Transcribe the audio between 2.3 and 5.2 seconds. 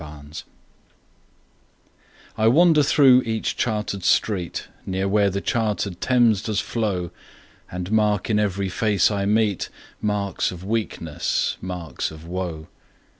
I wander through each chartered street, Near